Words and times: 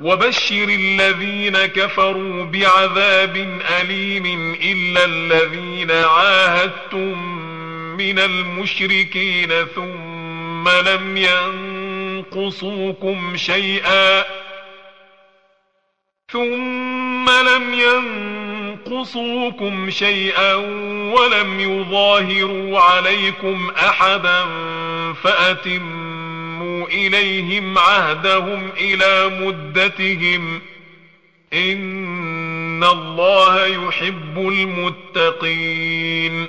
وبشر 0.00 0.68
الذين 0.68 1.56
كفروا 1.66 2.44
بعذاب 2.44 3.60
أليم 3.80 4.56
إلا 4.62 5.04
الذين 5.04 5.90
عاهدتم 5.90 7.18
من 7.96 8.18
المشركين 8.18 9.48
ثم 9.74 10.68
لم 10.68 11.16
ينقصوكم 12.36 13.36
شيئا 13.36 14.24
ثم 16.32 17.30
لم 17.30 17.74
ينقصوكم 18.86 19.90
شيئا 19.90 20.54
ولم 21.14 21.60
يظاهروا 21.60 22.80
عليكم 22.80 23.70
أحدا 23.78 24.44
فأتموا 25.12 26.86
إليهم 26.86 27.78
عهدهم 27.78 28.68
إلى 28.76 29.30
مدتهم 29.40 30.60
إن 31.52 32.84
الله 32.84 33.66
يحب 33.66 34.38
المتقين 35.18 36.48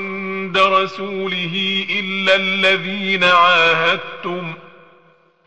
رسوله 0.57 1.85
إلا 1.99 2.35
الذين 2.35 3.23
عاهدتم 3.23 4.53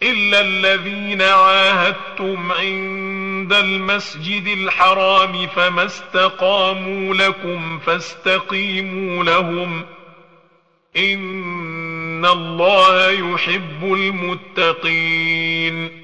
إلا 0.03 0.41
الذين 0.41 1.22
عاهدتم 1.22 2.53
عند 2.53 3.53
المسجد 3.53 4.47
الحرام 4.47 5.47
فما 5.47 5.84
استقاموا 5.84 7.15
لكم 7.15 7.78
فاستقيموا 7.78 9.25
لهم. 9.25 9.84
إن 10.97 12.26
الله 12.26 13.10
يحب 13.10 13.84
المتقين. 13.84 16.03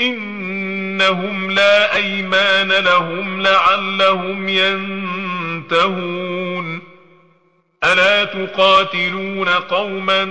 إنهم 0.00 1.50
لا 1.50 1.96
أيمان 1.96 2.72
لهم 2.72 3.42
لعلهم 3.42 4.48
ينتهون. 4.48 6.20
ألا 7.84 8.24
تقاتلون 8.24 9.48
قوما 9.48 10.24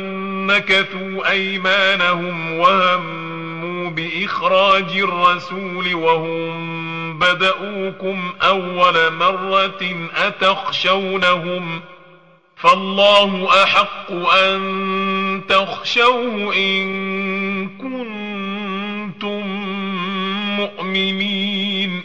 نكثوا 0.54 1.30
أيمانهم 1.32 2.60
وهموا 2.60 3.90
بإخراج 3.90 4.98
الرسول 4.98 5.96
وهم 5.96 7.20
بدؤوكم 7.20 8.34
أول 8.42 9.14
مرة 9.14 10.10
أتخشونهم 10.16 11.82
فالله 12.58 13.64
أحق 13.64 14.12
أن 14.34 15.42
تخشوه 15.50 16.56
إن 16.56 17.70
كنتم 17.70 18.39
مؤمنين 20.60 22.04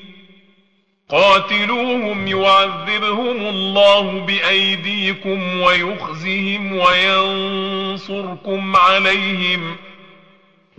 قاتلوهم 1.09 2.29
يعذبهم 2.29 3.47
الله 3.47 4.25
بأيديكم 4.27 5.61
ويخزهم 5.61 6.77
وينصركم 6.77 8.77
عليهم 8.77 9.77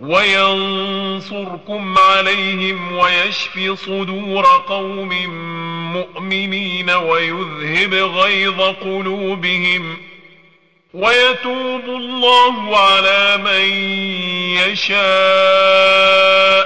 وينصركم 0.00 1.98
عليهم 1.98 2.96
ويشف 2.96 3.80
صدور 3.86 4.44
قوم 4.68 5.12
مؤمنين 5.92 6.90
ويذهب 6.90 7.94
غيظ 7.94 8.60
قلوبهم 8.60 9.96
ويتوب 10.94 11.84
الله 11.84 12.76
على 12.76 13.36
من 13.36 13.62
يشاء. 14.66 16.65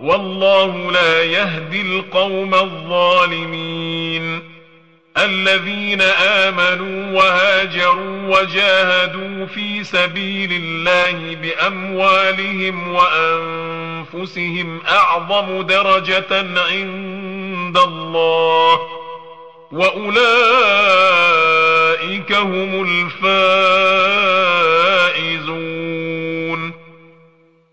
والله 0.00 0.92
لا 0.92 1.22
يهدي 1.22 1.82
القوم 1.82 2.54
الظالمين. 2.54 4.42
الذين 5.16 6.02
آمنوا 6.22 7.20
وهاجروا 7.20 8.38
وجاهدوا 8.38 9.46
في 9.46 9.84
سبيل 9.84 10.52
الله 10.52 11.36
بأموالهم 11.36 12.94
وأنفسهم 12.94 14.80
أعظم 14.88 15.62
درجة 15.62 16.46
عند 16.70 17.78
الله. 17.78 18.78
وأولئك 19.72 20.22
هم 22.32 22.88
الفائزون. 25.18 26.77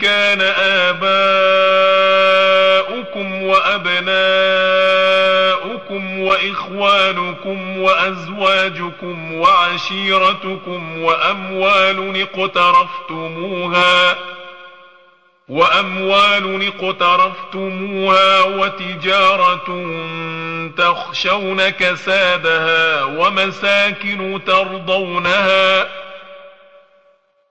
كان 0.00 0.40
آباؤكم 0.40 1.06
وأبناؤكم 3.42 3.96
وإخوانكم 6.20 7.78
وأزواجكم 7.78 9.34
وعشيرتكم 9.34 11.02
وأموال 11.02 12.20
اقترفتموها 12.22 14.16
وأموال 15.48 16.66
اقترفتموها 16.66 18.42
وتجارة 18.42 19.66
تخشون 20.76 21.68
كسادها 21.68 23.04
ومساكن 23.04 24.40
ترضونها 24.46 25.86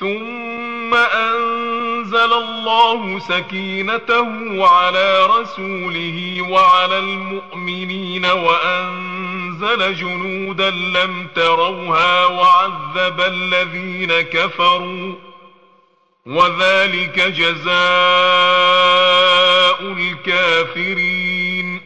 ثم 0.00 0.94
أنزل 0.94 2.32
الله 2.32 3.18
سكينته 3.18 4.68
على 4.68 5.26
رسوله 5.26 6.46
وعلى 6.50 6.98
المؤمنين 6.98 8.26
وأنزل 8.26 9.94
جنودا 9.94 10.70
لم 10.70 11.28
تروها 11.34 12.26
وعذب 12.26 13.20
الذين 13.20 14.20
كفروا 14.20 15.14
وذلك 16.26 17.20
جزاء 17.20 17.70
الكافرين. 19.82 21.80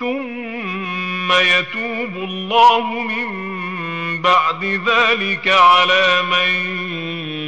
ثم 0.00 1.32
يتوب 1.32 2.16
الله 2.16 2.86
من 2.90 3.49
بعد 4.22 4.64
ذلك 4.64 5.48
على 5.48 6.22
من 6.22 6.48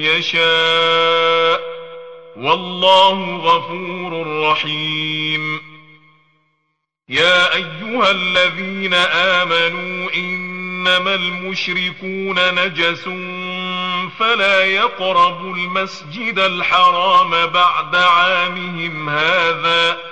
يشاء. 0.02 1.72
والله 2.36 3.36
غفور 3.36 4.42
رحيم. 4.50 5.60
يا 7.08 7.54
أيها 7.54 8.10
الذين 8.10 8.94
آمنوا 8.94 10.10
إنما 10.14 11.14
المشركون 11.14 12.54
نجس 12.54 13.04
فلا 14.18 14.64
يقربوا 14.64 15.56
المسجد 15.56 16.38
الحرام 16.38 17.46
بعد 17.46 17.96
عامهم 17.96 19.08
هذا. 19.08 20.11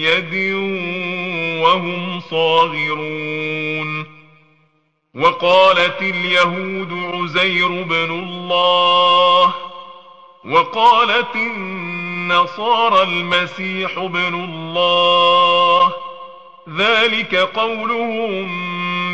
يد 0.00 0.54
وهم 1.62 2.20
صاغرون. 2.20 4.06
وقالت 5.14 6.02
اليهود 6.02 6.92
عزير 7.14 7.68
بن 7.68 8.10
الله. 8.10 9.54
وقالت 10.44 11.36
النصارى 11.36 13.02
المسيح 13.02 13.98
بن 13.98 14.34
الله. 14.34 15.92
ذلك 16.76 17.34
قولهم 17.34 18.50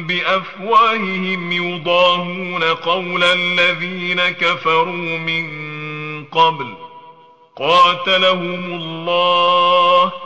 بأفواههم 0.07 1.52
يضاهون 1.52 2.64
قول 2.64 3.25
الذين 3.25 4.21
كفروا 4.21 5.19
من 5.19 5.47
قبل. 6.25 6.75
قاتلهم 7.57 8.64
الله. 8.64 10.25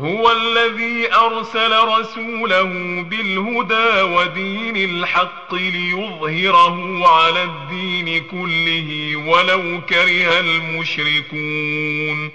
هو 0.00 0.32
الذي 0.32 1.14
أرسل 1.14 1.72
رسوله 1.72 2.62
بالهدى 3.02 4.02
ودين 4.02 4.76
الحق 4.76 5.54
ليظهره 5.54 7.08
على 7.08 7.42
الدين 7.42 8.24
كله 8.24 9.16
ولو 9.16 9.80
كره 9.88 10.40
المشركون. 10.40 12.30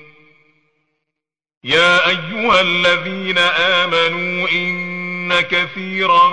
يا 1.64 2.10
أيها 2.10 2.62
الذين 2.62 3.38
آمنوا 3.38 4.50
إن 4.50 5.42
كثيرا 5.42 6.30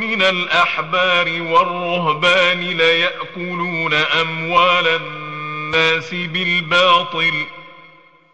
من 0.00 0.22
الأحبار 0.22 1.42
والرهبان 1.42 2.60
ليأكلون 2.60 3.94
أموال 3.94 4.86
الناس 4.86 6.14
بالباطل 6.14 7.57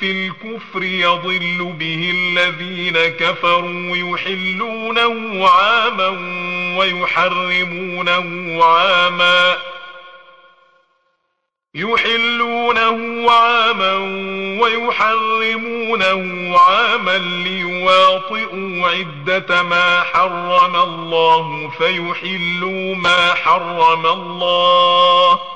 في 0.00 0.10
الكفر 0.10 0.82
يضل 0.82 1.72
به 1.78 2.12
الذين 2.14 2.98
كفروا 2.98 3.96
يحلونه 3.96 5.48
عاما 5.48 6.08
ويحرمونه 6.78 8.64
عاما 8.64 9.56
يحلونه 11.74 13.30
عاما 13.30 13.94
ويحرمونه 14.62 16.58
عاما 16.58 17.18
ليواطئوا 17.18 18.88
عدة 18.88 19.62
ما 19.62 20.02
حرم 20.02 20.76
الله 20.76 21.70
فيحلوا 21.78 22.94
ما 22.94 23.34
حرم 23.34 24.06
الله 24.06 25.55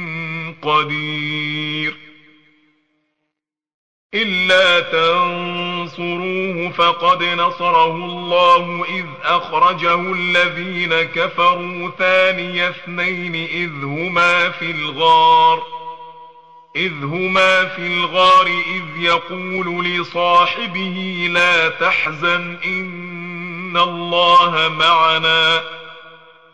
قدير. 0.61 1.97
إلا 4.13 4.79
تنصروه 4.79 6.69
فقد 6.69 7.23
نصره 7.23 7.95
الله 7.95 8.85
إذ 8.89 9.05
أخرجه 9.23 10.13
الذين 10.13 11.01
كفروا 11.01 11.91
ثاني 11.97 12.69
اثنين 12.69 13.35
إذ 13.35 13.83
هما 13.83 14.49
في 14.49 14.71
الغار. 14.71 15.63
إذ 16.75 17.03
هما 17.03 17.65
في 17.65 17.87
الغار 17.87 18.47
إذ 18.47 19.03
يقول 19.03 19.85
لصاحبه 19.85 21.27
لا 21.31 21.69
تحزن 21.69 22.57
إن 22.65 23.77
الله 23.77 24.69
معنا. 24.79 25.80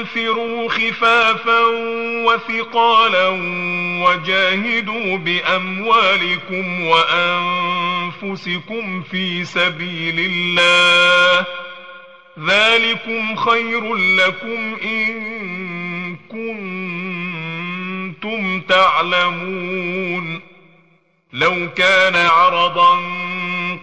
انفروا 0.00 0.68
خفافا 0.68 1.60
وثقالا 2.24 3.28
وجاهدوا 4.04 5.16
بأموالكم 5.16 6.84
وأنفسكم 6.84 8.62
في 9.02 9.44
سبيل 9.44 10.30
الله. 10.32 11.46
ذلكم 12.46 13.36
خير 13.36 13.94
لكم 13.94 14.76
إن 14.84 16.16
كنتم 18.16 18.60
تعلمون. 18.60 20.40
لو 21.32 21.68
كان 21.76 22.16
عرضا 22.16 22.98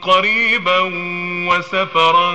قريبا 0.01 0.80
وسفرا 1.49 2.32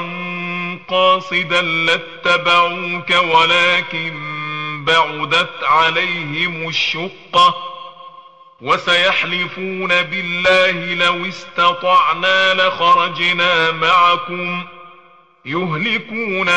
قاصدا 0.88 1.62
لاتبعوك 1.62 3.10
ولكن 3.10 4.14
بعدت 4.84 5.64
عليهم 5.64 6.68
الشقة 6.68 7.54
وسيحلفون 8.60 10.02
بالله 10.02 10.94
لو 10.94 11.26
استطعنا 11.28 12.54
لخرجنا 12.54 13.70
معكم 13.70 14.64
يهلكون 15.44 16.48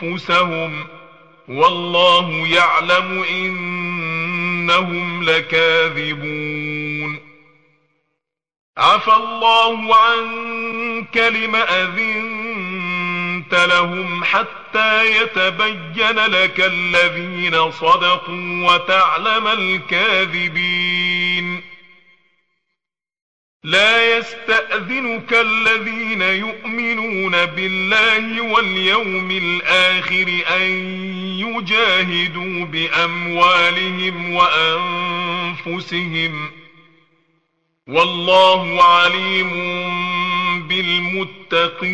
أنفسهم 0.00 0.86
والله 1.48 2.46
يعلم 2.46 3.24
إنهم 3.30 5.24
لكاذبون. 5.24 6.84
عفى 8.78 9.12
الله 9.12 9.96
عنك 9.96 11.16
لم 11.16 11.56
أذنت 11.56 12.43
لهم 13.54 14.24
حتى 14.24 15.22
يتبين 15.22 16.18
لك 16.26 16.60
الذين 16.60 17.70
صدقوا 17.70 18.72
وتعلم 18.72 19.46
الكاذبين. 19.46 21.04
لا 23.64 24.16
يستأذنك 24.18 25.32
الذين 25.32 26.22
يؤمنون 26.22 27.46
بالله 27.46 28.40
واليوم 28.40 29.30
الآخر 29.30 30.42
أن 30.56 30.62
يجاهدوا 31.38 32.64
بأموالهم 32.64 34.34
وأنفسهم. 35.64 36.50
والله 37.88 38.82
عليم 38.84 39.50
بالمتقين. 40.68 41.84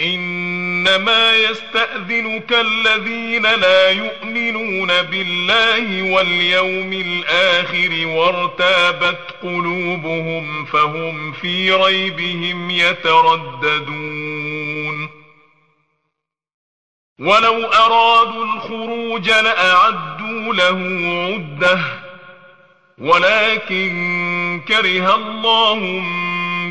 إنما 0.00 1.36
يستأذنك 1.36 2.52
الذين 2.52 3.42
لا 3.42 3.90
يؤمنون 3.90 5.02
بالله 5.02 6.02
واليوم 6.02 6.92
الآخر 6.92 8.06
وارتابت 8.06 9.34
قلوبهم 9.42 10.64
فهم 10.64 11.32
في 11.32 11.72
ريبهم 11.72 12.70
يترددون. 12.70 14.28
ولو 17.18 17.64
أرادوا 17.64 18.44
الخروج 18.44 19.30
لأعدوا 19.30 20.54
له 20.54 20.78
عدة 21.34 21.78
ولكن 22.98 24.60
كره 24.68 25.14
الله 25.14 26.02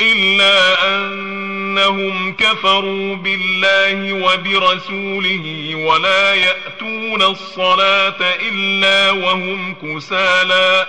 إلا 0.00 0.88
أنهم 0.96 2.32
كفروا 2.32 3.16
بالله 3.16 4.12
وبرسوله 4.12 5.74
ولا 5.74 6.34
يأتون 6.34 7.22
الصلاة 7.22 8.34
إلا 8.50 9.10
وهم 9.10 9.74
كسالى 9.74 10.86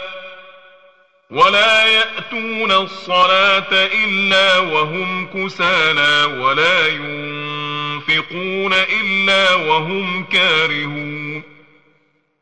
ولا 1.32 1.86
يأتون 1.86 2.72
الصلاة 2.72 3.72
إلا 3.72 4.58
وهم 4.58 5.28
كسالى 5.28 6.24
ولا 6.41 6.88
ينفقون 6.88 8.74
إلا 8.74 9.54
وهم 9.54 10.24
كارهون. 10.24 11.44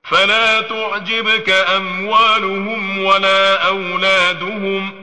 فلا 0.03 0.61
تعجبك 0.61 1.49
أموالهم 1.49 3.05
ولا 3.05 3.67
أولادهم 3.67 5.02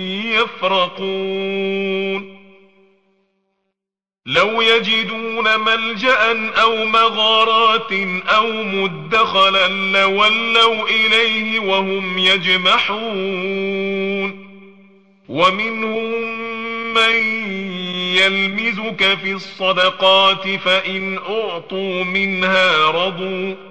يفرقون. 0.31 1.71
لو 4.25 4.61
يجدون 4.61 5.59
ملجأ 5.59 6.51
أو 6.61 6.85
مغارات 6.85 7.91
أو 8.27 8.47
مدخلا 8.63 9.67
لولوا 9.67 10.89
إليه 10.89 11.59
وهم 11.59 12.17
يجمحون. 12.17 13.71
ومنهم 15.29 16.21
من 16.93 17.15
يلمزك 18.15 19.17
في 19.23 19.31
الصدقات 19.31 20.47
فإن 20.47 21.17
أعطوا 21.17 22.03
منها 22.03 22.87
رضوا. 22.91 23.70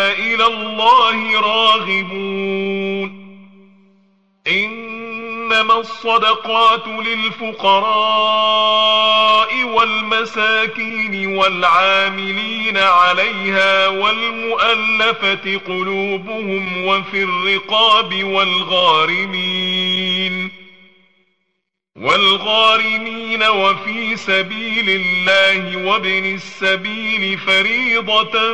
إلى 0.11 0.45
الله 0.47 1.41
راغبون. 1.41 3.21
إنما 4.47 5.79
الصدقات 5.79 6.87
للفقراء 6.87 8.03
والمساكين 9.63 11.37
والعاملين 11.37 12.77
عليها 12.77 13.87
والمؤلفة 13.87 15.59
قلوبهم 15.67 16.85
وفي 16.85 17.23
الرقاب 17.23 18.23
والغارمين. 18.23 19.71
والغارمين 21.95 23.43
وفي 23.43 24.15
سبيل 24.15 24.89
الله 24.89 25.85
وابن 25.87 26.25
السبيل 26.35 27.37
فريضة 27.37 28.53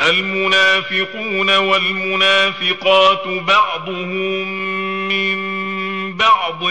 المنافقون 0.00 1.56
والمنافقات 1.56 3.28
بعضهم 3.28 4.48
من 5.08 5.36
بعض 6.18 6.70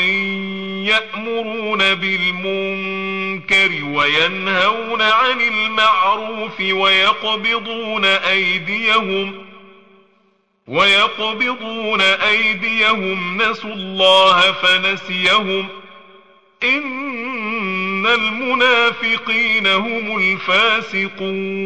يأمرون 0.90 1.96
بالمنكر 1.96 3.72
وينهون 3.84 5.02
عن 5.02 5.42
المعروف 5.42 6.60
ويقبضون 6.60 8.06
أيديهم 8.06 9.46
ويقبضون 10.68 12.02
أيديهم 12.02 13.42
نسوا 13.42 13.74
الله 13.74 14.52
فنسيهم 14.52 15.68
إن 16.64 18.06
المنافقين 18.06 19.68
هم 19.68 20.18
الفاسقون 20.18 21.66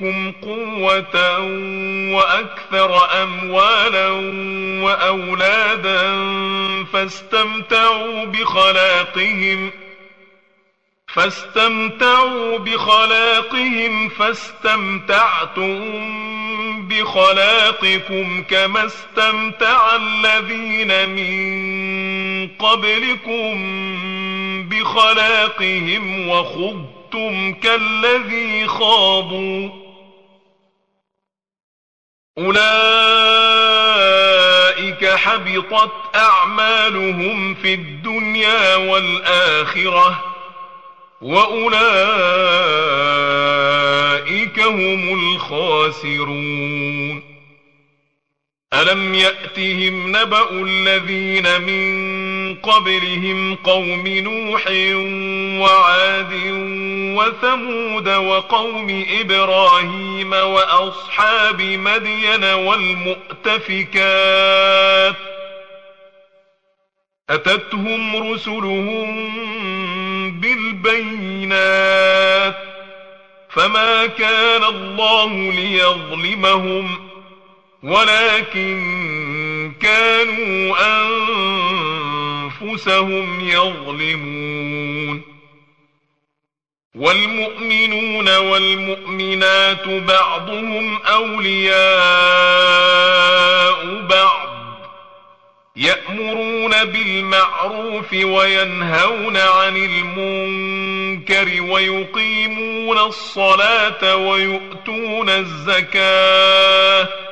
منكم 0.00 0.32
قوة 0.42 1.38
وأكثر 2.14 3.22
أموالا 3.22 4.10
وأولادا 4.84 6.16
فاستمتعوا 6.92 8.24
بخلاقهم 8.24 9.70
فاستمتعوا 11.14 12.58
بخلاقهم 12.58 14.08
فاستمتعتم 14.08 15.78
بخلاقكم 16.88 18.42
كما 18.42 18.86
استمتع 18.86 19.96
الذين 19.96 21.10
من 21.10 22.48
قبلكم 22.58 23.56
بخلاقهم 24.68 26.28
وخضتم 26.28 27.52
كالذي 27.52 28.66
خاضوا. 28.66 29.85
أولئك 32.38 32.56
حبطت 35.04 35.92
أعمالهم 36.14 37.54
في 37.54 37.74
الدنيا 37.74 38.76
والآخرة 38.76 40.24
وأولئك 41.20 41.80
هم 44.60 45.14
الخاسرون. 45.14 46.56
ألم 48.74 49.14
يأتهم 49.14 50.16
نبأ 50.16 50.50
الذين 50.50 51.60
من 51.60 52.15
قبلهم 52.62 53.54
قوم 53.54 54.06
نوح 54.06 54.66
وعاد 55.62 56.32
وثمود 57.16 58.08
وقوم 58.08 59.04
إبراهيم 59.20 60.32
وأصحاب 60.32 61.62
مدين 61.62 62.44
والمؤتفكات 62.44 63.96
أتتهم 67.30 68.32
رسلهم 68.32 69.36
بالبينات 70.40 71.96
فما 73.50 74.06
كان 74.06 74.64
الله 74.64 75.52
ليظلمهم 75.52 76.98
ولكن 77.82 79.72
كانوا 79.80 80.76
أنفسهم 81.00 81.85
يظلمون 83.40 85.22
والمؤمنون 86.94 88.36
والمؤمنات 88.36 89.88
بعضهم 89.88 90.98
أولياء 91.02 91.76
بعض 94.00 94.48
يأمرون 95.76 96.84
بالمعروف 96.84 98.12
وينهون 98.12 99.36
عن 99.36 99.76
المنكر 99.76 101.62
ويقيمون 101.62 102.98
الصلاة 102.98 104.16
ويؤتون 104.16 105.30
الزكاة 105.30 107.25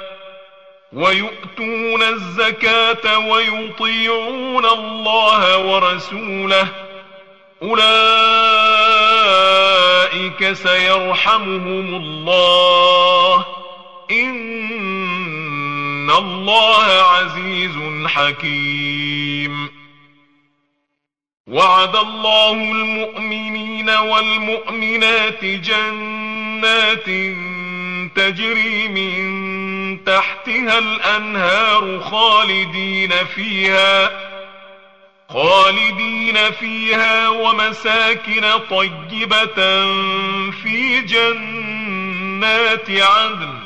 ويؤتون 0.94 2.02
الزكاة 2.02 3.18
ويطيعون 3.18 4.66
الله 4.66 5.58
ورسوله. 5.58 6.68
أولئك 7.62 7.84
سيرحمهم 10.52 11.94
الله. 11.94 13.46
إن 14.10 16.10
الله 16.10 16.84
عزيز 16.84 18.06
حكيم. 18.06 19.68
وعد 21.46 21.96
الله 21.96 22.52
المؤمنين 22.52 23.90
والمؤمنات 23.90 25.44
جنات 25.44 27.08
تجري 28.08 28.88
من 28.88 30.04
تحتها 30.04 30.78
الأنهار 30.78 32.00
خالدين 32.00 33.10
فيها 33.34 34.10
خالدين 35.28 36.50
فيها 36.50 37.28
ومساكن 37.28 38.44
طيبة 38.70 39.54
في 40.50 41.00
جنات 41.00 42.90
عدن 42.90 43.58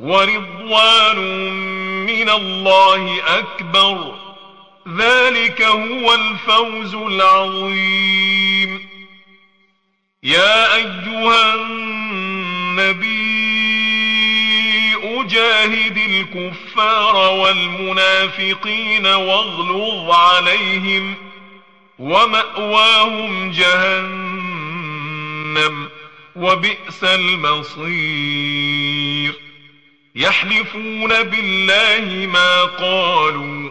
ورضوان 0.00 1.18
من 2.06 2.28
الله 2.30 3.22
أكبر 3.38 4.14
ذلك 4.96 5.62
هو 5.62 6.14
الفوز 6.14 6.94
العظيم. 6.94 8.88
يا 10.22 10.74
أيها 10.74 11.54
النبي 12.78 13.82
جاهد 15.26 15.96
الكفار 15.96 17.16
والمنافقين 17.16 19.06
واغلظ 19.06 20.10
عليهم 20.10 21.14
ومأواهم 21.98 23.50
جهنم 23.50 24.68
وبئس 26.36 27.04
المصير. 27.04 28.52
يحلفون 30.14 31.22
بالله 31.22 32.26
ما 32.26 32.62
قالوا 32.62 33.70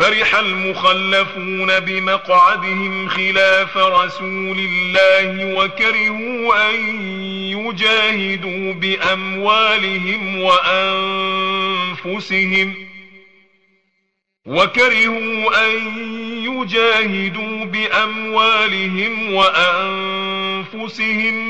فرح 0.00 0.34
المخلفون 0.34 1.80
بمقعدهم 1.80 3.08
خلاف 3.08 3.76
رسول 3.76 4.58
الله 4.58 5.54
وكرهوا 5.54 6.70
أن 6.70 6.76
يجاهدوا 7.50 8.72
بأموالهم 8.72 10.40
وأنفسهم 12.04 12.74
وكرهوا 14.46 15.66
أن 15.66 15.98
يجاهدوا 16.44 17.64
بأموالهم 17.64 19.34
وأنفسهم 19.34 20.72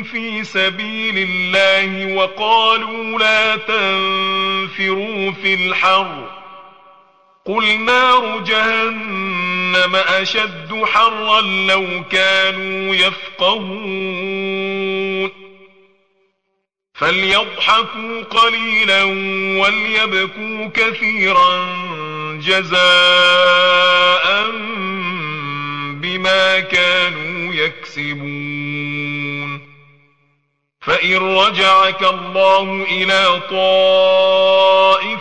في 0.02 0.44
سبيل 0.44 1.18
الله 1.18 2.14
وقالوا 2.14 3.18
لا 3.18 3.56
تنفروا 3.56 5.32
في 5.32 5.54
الحر 5.54 6.39
قل 7.50 7.80
نار 7.80 8.38
جهنم 8.46 9.96
أشد 9.96 10.82
حرا 10.84 11.40
لو 11.40 12.04
كانوا 12.10 12.94
يفقهون 12.94 14.50
فليضحكوا 16.94 18.22
قليلا 18.22 19.02
وليبكوا 19.60 20.66
كثيرا 20.74 21.76
جزاء 22.46 22.80
بما 26.00 26.60
كانوا 26.60 27.54
يكسبون 27.54 28.90
فإن 30.80 31.16
رجعك 31.16 32.02
الله 32.02 32.86
إلى 32.90 33.40
طائفة 33.50 35.20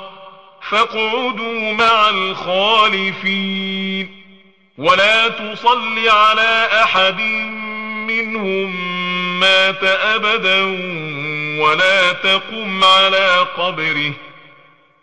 فاقعدوا 0.71 1.73
مع 1.73 2.09
الخالفين. 2.09 4.21
ولا 4.77 5.27
تصل 5.27 6.09
على 6.09 6.69
أحد 6.83 7.21
منهم 8.07 8.75
مات 9.39 9.83
أبدا 9.83 10.61
ولا 11.63 12.11
تقم 12.11 12.83
على 12.83 13.47
قبره. 13.57 14.13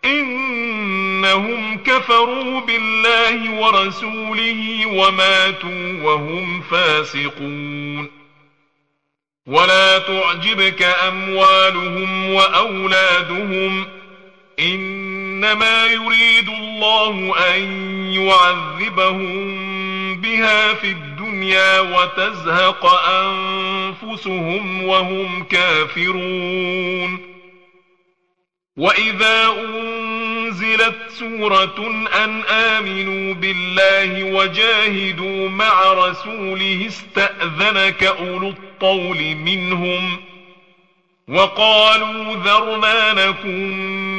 إنهم 0.05 1.77
كفروا 1.77 2.61
بالله 2.61 3.51
ورسوله 3.51 4.85
وماتوا 4.85 6.03
وهم 6.03 6.61
فاسقون. 6.61 8.09
ولا 9.47 9.99
تعجبك 9.99 10.83
أموالهم 10.83 12.33
وأولادهم. 12.33 13.87
إنما 15.39 15.85
يريد 15.85 16.49
الله 16.49 17.35
أن 17.55 17.61
يعذبهم 18.11 19.51
بها 20.21 20.73
في 20.73 20.91
الدنيا 20.91 21.79
وتزهق 21.79 22.85
أنفسهم 23.09 24.83
وهم 24.83 25.43
كافرون. 25.43 27.19
وإذا 28.77 29.47
أنزلت 29.47 30.97
سورة 31.09 32.07
أن 32.23 32.43
آمنوا 32.43 33.33
بالله 33.33 34.23
وجاهدوا 34.23 35.49
مع 35.49 35.93
رسوله 35.93 36.87
استأذنك 36.87 38.03
أولو 38.03 38.49
الطول 38.49 39.35
منهم 39.35 40.19
وقالوا 41.27 42.35
ذرنا 42.35 43.13
نكن 43.13 44.18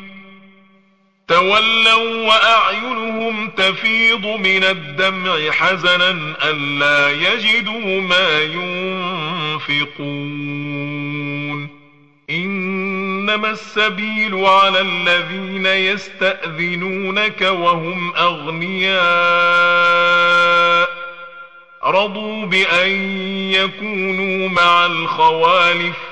تولوا 1.31 2.27
وأعينهم 2.27 3.49
تفيض 3.49 4.25
من 4.25 4.63
الدمع 4.63 5.51
حزنا 5.51 6.35
ألا 6.43 7.11
يجدوا 7.11 8.01
ما 8.01 8.41
ينفقون. 9.69 10.11
إنما 12.29 13.49
السبيل 13.49 14.45
على 14.45 14.81
الذين 14.81 15.65
يستأذنونك 15.65 17.41
وهم 17.41 18.13
أغنياء. 18.15 19.01
رضوا 21.85 22.45
بأن 22.45 22.89
يكونوا 23.51 24.49
مع 24.49 24.85
الخوالف 24.85 26.10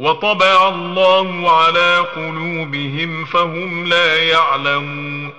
وطبع 0.00 0.68
الله 0.68 1.50
على 1.50 1.98
قلوبهم 1.98 3.24
فهم 3.24 3.86
لا 3.86 4.22
يعلمون. 4.22 5.32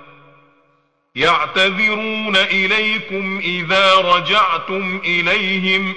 يعتذرون 1.14 2.36
إليكم 2.36 3.40
إذا 3.44 3.94
رجعتم 3.94 5.00
إليهم. 5.04 5.94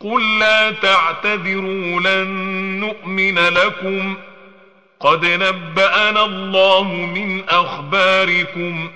قل 0.00 0.38
لا 0.38 0.70
تعتذروا 0.70 2.00
لن 2.00 2.28
نؤمن 2.80 3.38
لكم. 3.38 4.16
قد 5.00 5.24
نبأنا 5.24 6.24
الله 6.24 6.82
من 7.14 7.48
أخباركم 7.48 8.90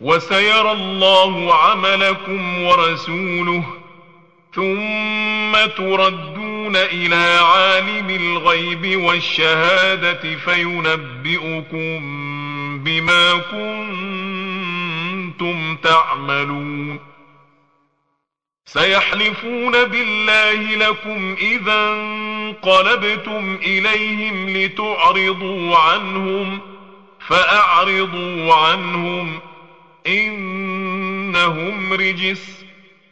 وسيرى 0.00 0.72
الله 0.72 1.54
عملكم 1.54 2.62
ورسوله. 2.62 3.81
ثم 4.54 5.66
تردون 5.76 6.76
إلى 6.76 7.38
عالم 7.42 8.10
الغيب 8.10 9.00
والشهادة 9.02 10.36
فينبئكم 10.36 12.00
بما 12.84 13.32
كنتم 15.32 15.76
تعملون. 15.76 17.00
سيحلفون 18.66 19.84
بالله 19.84 20.76
لكم 20.76 21.36
إذا 21.40 21.92
انقلبتم 21.92 23.58
إليهم 23.62 24.48
لتعرضوا 24.48 25.76
عنهم 25.76 26.60
فأعرضوا 27.28 28.54
عنهم 28.54 29.40
إنهم 30.06 31.92
رجس. 31.92 32.61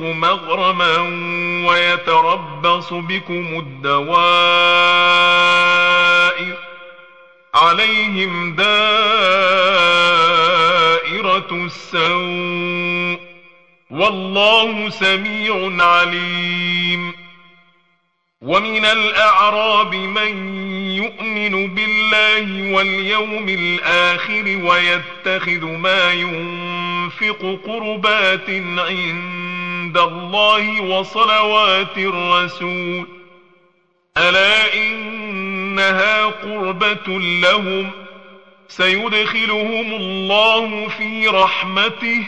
مغرما 0.00 0.96
ويتربص 1.68 2.92
بكم 2.92 3.58
الدوائر 3.58 4.18
عليهم 7.54 8.54
دائرة 8.54 8.68
السوء 11.52 13.28
والله 13.90 14.90
سميع 14.90 15.84
عليم 15.84 17.12
ومن 18.42 18.84
الأعراب 18.84 19.94
من 19.94 20.58
يؤمن 20.96 21.74
بالله 21.74 22.74
واليوم 22.74 23.48
الآخر 23.48 24.44
ويتخذ 24.64 25.64
ما 25.64 26.12
ينفق 26.12 26.87
قربات 27.66 28.50
عند 28.78 29.98
الله 29.98 30.80
وصلوات 30.80 31.98
الرسول. 31.98 33.06
ألا 34.16 34.74
إنها 34.74 36.24
قربة 36.24 37.18
لهم؟ 37.18 37.90
سيدخلهم 38.68 39.94
الله 39.94 40.88
في 40.88 41.26
رحمته. 41.26 42.24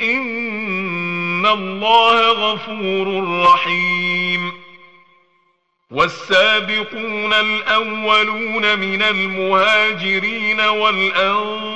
إن 0.00 1.46
الله 1.46 2.30
غفور 2.32 3.42
رحيم. 3.42 4.52
والسابقون 5.90 7.32
الأولون 7.32 8.78
من 8.78 9.02
المهاجرين 9.02 10.60
والأنصار 10.60 11.75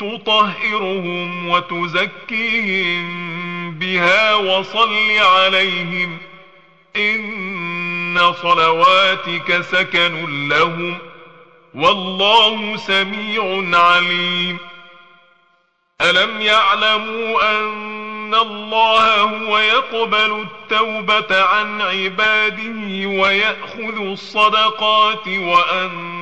تطهرهم 0.00 1.48
وتزكيهم 1.48 3.32
بها 3.78 4.34
وصل 4.34 5.10
عليهم 5.18 6.18
إن 6.96 8.32
صلواتك 8.42 9.60
سكن 9.60 10.48
لهم 10.48 10.98
والله 11.74 12.76
سميع 12.76 13.78
عليم. 13.78 14.58
ألم 16.00 16.40
يعلموا 16.40 17.58
أن 17.58 18.34
الله 18.34 19.20
هو 19.20 19.58
يقبل 19.58 20.46
التوبة 20.46 21.42
عن 21.42 21.80
عباده 21.80 23.08
ويأخذ 23.20 24.00
الصدقات 24.00 25.28
وأن 25.28 26.21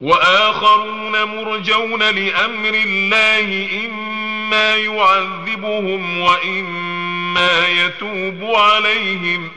وآخرون 0.00 1.22
مرجون 1.22 2.02
لأمر 2.02 2.74
الله 2.74 3.68
إما 3.86 4.76
يعذبهم 4.76 6.20
وإما 6.20 7.68
يتوب 7.68 8.54
عليهم. 8.54 9.50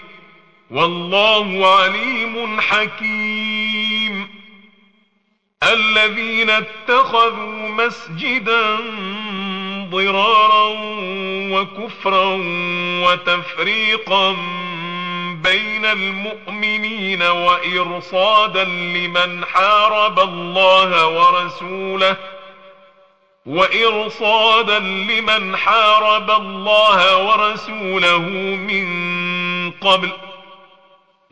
والله 0.72 1.76
عليم 1.76 2.62
حكيم. 2.62 4.40
الذين 5.64 6.50
اتخذوا 6.50 7.70
مسجدا 7.70 8.78
ضرارا 9.90 10.76
وكفرا 11.52 12.38
وتفريقا 13.04 14.36
بين 15.44 15.86
المؤمنين 15.86 17.24
وإرصادا 17.24 18.64
لمن 18.64 19.46
حارب 19.46 20.20
الله 20.20 21.08
ورسوله 21.08 22.18
وإرصادا 23.46 24.80
لمن 24.80 25.58
حارب 25.58 26.32
الله 26.32 27.28
ورسوله 27.28 28.20
من 28.56 28.90
قبل 29.72 30.10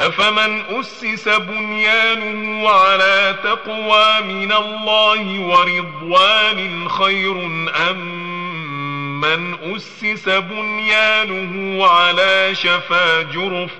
أفمن 0.00 0.60
أسس 0.70 1.28
بنيانه 1.28 2.68
على 2.68 3.36
تقوى 3.44 4.20
من 4.20 4.52
الله 4.52 5.40
ورضوان 5.40 6.88
خير 6.88 7.40
أم 7.90 8.28
من 9.20 9.74
أسس 9.74 10.28
بنيانه 10.28 11.86
على 11.86 12.54
شفا 12.54 13.22
جرف 13.22 13.70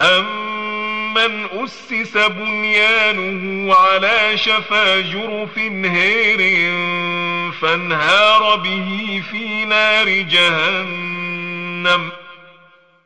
أمن 0.00 1.46
أسس 1.64 2.16
بنيانه 2.16 3.74
على 3.74 4.38
شفا 4.38 5.00
جرف 5.00 5.58
هير 5.84 6.38
فانهار 7.52 8.56
به 8.56 9.22
في 9.30 9.64
نار 9.64 10.08
جهنم 10.08 12.12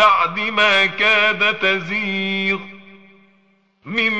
بعد 0.00 0.40
ما 0.40 0.86
كاد 0.86 1.58
تزيغ. 1.58 2.58
من 3.84 4.10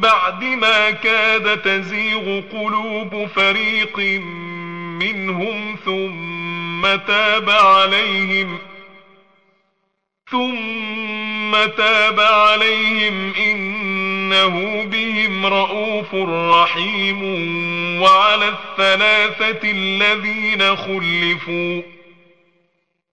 بعد 0.00 0.44
ما 0.44 0.90
كاد 0.90 1.62
تزيغ 1.62 2.40
قلوب 2.40 3.28
فريق 3.34 3.98
منهم 5.00 5.76
ثم 5.84 6.96
تاب 7.06 7.50
عليهم 7.50 8.58
ۖ 8.58 8.70
ثم 10.30 11.52
تاب 11.76 12.20
عليهم 12.20 13.32
إنه 13.34 14.84
بهم 14.84 15.46
رءوف 15.46 16.14
رحيم. 16.54 17.22
وعلى 18.02 18.48
الثلاثة 18.48 19.70
الذين 19.70 20.76
خلفوا 20.76 21.99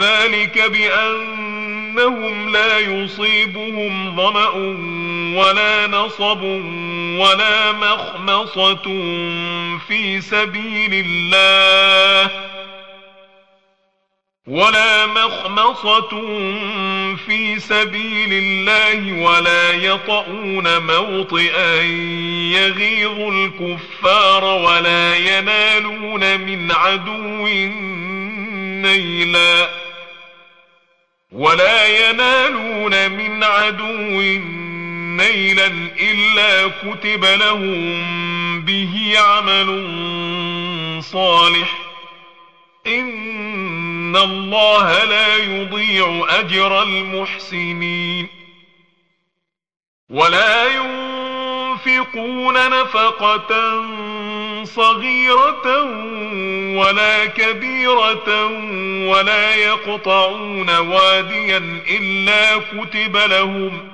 ذلك 0.00 0.70
بأنهم 0.70 2.52
لا 2.52 2.78
يصيبهم 2.78 4.16
ظمأ 4.16 4.48
ولا 5.38 5.86
نصب 5.86 6.42
ولا 7.18 7.72
مخمصة 7.72 8.82
في 9.88 10.20
سبيل 10.20 11.04
الله 11.06 12.30
ولا 14.46 15.06
مخمصة 15.06 16.08
في 17.26 17.58
سبيل 17.58 18.32
الله 18.32 19.22
ولا 19.22 19.72
يطؤون 19.72 20.78
موطئا 20.78 21.82
يغيظ 22.52 23.20
الكفار 23.20 24.44
ولا 24.44 25.16
ينالون 25.16 26.40
من 26.40 26.72
عدو 26.72 27.46
نيلا 28.82 29.68
ولا 31.32 31.86
ينالون 31.86 33.10
من 33.10 33.44
عدو 33.44 34.20
نيلا 35.16 35.66
إلا 36.00 36.68
كتب 36.68 37.24
لهم 37.24 38.60
به 38.60 39.14
عمل 39.18 39.68
صالح. 41.02 41.78
إن 42.86 44.16
الله 44.16 45.04
لا 45.04 45.36
يضيع 45.36 46.26
أجر 46.28 46.82
المحسنين. 46.82 48.28
ولا 50.10 50.66
ينفقون 50.66 52.54
نفقة 52.70 53.82
صغيرة 54.64 55.82
ولا 56.78 57.26
كبيرة 57.26 58.46
ولا 59.06 59.54
يقطعون 59.54 60.70
واديا 60.70 61.80
إلا 61.90 62.58
كتب 62.58 63.16
لهم 63.16 63.88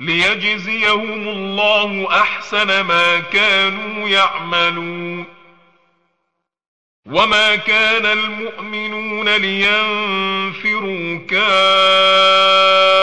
ليجزيهم 0.00 1.28
الله 1.28 2.08
أحسن 2.10 2.80
ما 2.80 3.18
كانوا 3.18 4.08
يعملون 4.08 5.24
وما 7.06 7.56
كان 7.56 8.06
المؤمنون 8.06 9.28
لينفروا 9.28 11.18
كافة 11.30 13.02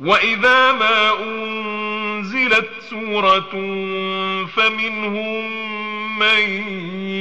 وإذا 0.00 0.72
ما 0.72 1.24
أنزلت 1.24 2.68
سورة 2.90 3.50
فمنهم 4.56 5.50
من 6.18 6.68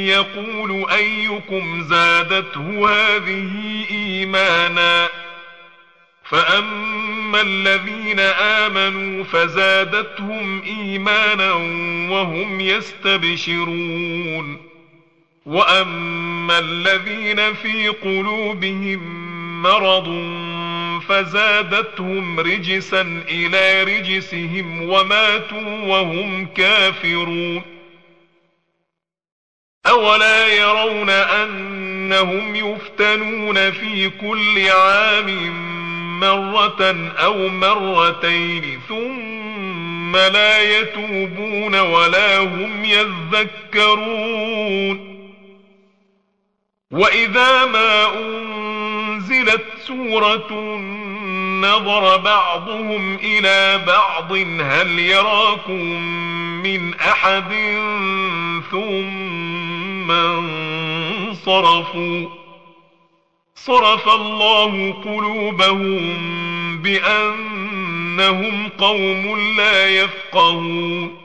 يقول 0.08 0.86
أيكم 0.92 1.82
زادته 1.82 2.90
هذه 2.90 3.86
إيمانا 3.92 5.10
فأما 6.24 7.42
الذين 7.42 8.20
آمنوا 8.40 9.24
فزادتهم 9.24 10.62
إيمانا 10.62 11.54
وهم 12.12 12.62
يستبشرون 12.62 14.58
وأما 15.46 16.60
الذين 16.60 17.54
في 17.54 17.88
قلوبهم 17.88 19.30
مرض 19.62 20.08
فزادتهم 21.10 22.40
رجسا 22.40 23.24
إلى 23.30 23.84
رجسهم 23.84 24.90
وماتوا 24.90 25.82
وهم 25.86 26.46
كافرون. 26.46 27.62
أولا 29.88 30.48
يرون 30.48 31.10
أنهم 31.10 32.56
يفتنون 32.56 33.72
في 33.72 34.10
كل 34.10 34.70
عام 34.70 35.30
مرة 36.20 37.12
أو 37.18 37.48
مرتين 37.48 38.80
ثم 38.90 40.16
لا 40.16 40.80
يتوبون 40.80 41.80
ولا 41.80 42.38
هم 42.38 42.86
يذكرون. 42.86 44.40
وإذا 46.92 47.66
ما 47.66 48.18
أنزلت 48.20 48.79
سورة 49.88 50.78
نظر 51.62 52.18
بعضهم 52.18 53.16
إلى 53.16 53.84
بعض 53.88 54.32
هل 54.62 55.00
يراكم 55.00 55.84
من 56.64 56.94
أحد؟ 56.94 57.52
ثم 58.72 60.12
انصرفوا. 60.12 62.28
صرف 63.56 64.10
الله 64.10 64.92
قلوبهم 64.92 66.18
بأنهم 66.82 68.70
قوم 68.78 69.40
لا 69.58 69.90
يفقهون. 69.90 71.18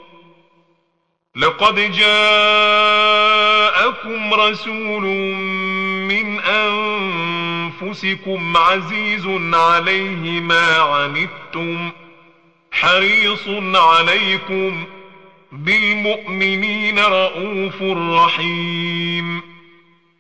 لقد 1.37 1.93
جاءكم 1.93 3.15
رسول 4.35 5.03
من 6.09 6.41
أنفسكم 7.83 8.57
عزيز 8.57 9.27
عليه 9.55 10.41
ما 10.41 10.77
عنتم 10.77 11.91
حريص 12.73 13.49
عليكم 13.75 14.85
بالمؤمنين 15.53 16.99
رؤوف 16.99 17.83
رحيم. 18.23 19.43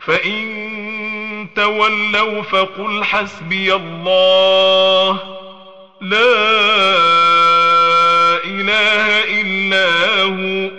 فإن 0.00 1.48
تولوا 1.56 2.42
فقل 2.42 3.04
حسبي 3.04 3.74
الله 3.74 5.12
لا 6.00 6.34
إله 8.44 9.24
إلا 9.40 10.22
هو 10.22 10.70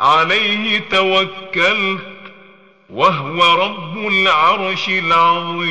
عليه 0.00 0.78
توكلت. 0.90 2.17
وهو 2.90 3.64
رب 3.64 4.06
العرش 4.06 4.88
العظيم. 4.88 5.68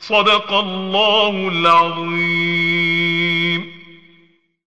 صدق 0.00 0.52
الله 0.52 1.48
العظيم. 1.48 3.05